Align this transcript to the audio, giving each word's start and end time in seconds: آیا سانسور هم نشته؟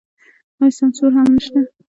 آیا 0.61 0.75
سانسور 0.77 1.11
هم 1.17 1.27
نشته؟ 1.35 1.59